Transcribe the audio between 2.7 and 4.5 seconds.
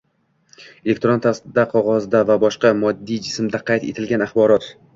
moddiy jismda qayd etilgan